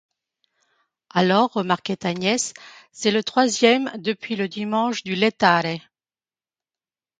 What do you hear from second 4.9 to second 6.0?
du Lætare.